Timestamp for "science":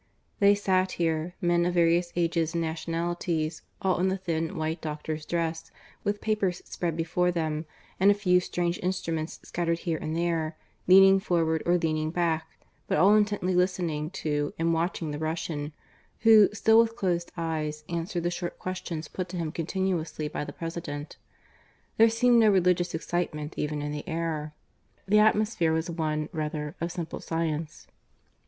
27.19-27.85